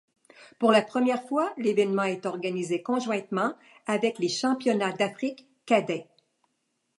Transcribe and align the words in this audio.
Pour 0.57 0.71
la 0.71 0.81
première 0.81 1.21
fois, 1.27 1.53
l'événement 1.57 2.01
est 2.05 2.25
organisé 2.25 2.81
conjointement 2.81 3.53
avec 3.85 4.17
les 4.17 4.29
championnats 4.29 4.93
d'Afrique 4.93 5.45
cadets. 5.67 6.07